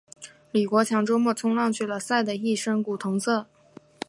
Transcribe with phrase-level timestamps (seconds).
[0.51, 3.45] 李国强周末冲浪去了，晒得一身古铜色。